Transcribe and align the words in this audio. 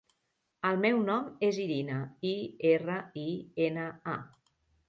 El 0.69 0.79
meu 0.85 1.01
nom 1.09 1.27
és 1.49 1.59
Irina: 1.65 1.99
i, 2.31 2.33
erra, 2.73 2.99
i, 3.25 3.29
ena, 3.71 3.89
a. 4.17 4.19